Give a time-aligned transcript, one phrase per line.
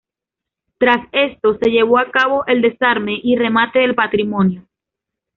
[0.79, 4.65] Tras esto, se llevó a cabo el desarme y remate del patrimonio.